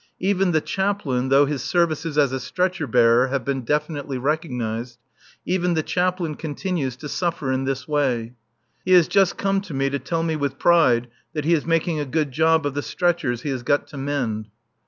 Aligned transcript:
Even 0.19 0.51
the 0.51 0.61
Chaplain, 0.61 1.29
though 1.29 1.45
his 1.45 1.61
services 1.61 2.17
as 2.17 2.31
a 2.31 2.39
stretcher 2.39 2.87
bearer 2.87 3.27
have 3.27 3.45
been 3.45 3.61
definitely 3.61 4.17
recognized 4.17 4.97
even 5.45 5.75
the 5.75 5.83
Chaplain 5.83 6.33
continues 6.33 6.95
to 6.95 7.07
suffer 7.07 7.51
in 7.51 7.65
this 7.65 7.87
way. 7.87 8.33
He 8.83 8.93
has 8.93 9.07
just 9.07 9.37
come 9.37 9.61
to 9.61 9.75
me 9.75 9.91
to 9.91 9.99
tell 9.99 10.23
me 10.23 10.35
with 10.35 10.57
pride 10.57 11.07
that 11.33 11.45
he 11.45 11.53
is 11.53 11.67
making 11.67 11.99
a 11.99 12.05
good 12.05 12.31
job 12.31 12.65
of 12.65 12.73
the 12.73 12.81
stretchers 12.81 13.43
he 13.43 13.49
has 13.49 13.61
got 13.61 13.85
to 13.89 13.97
mend. 13.97 14.49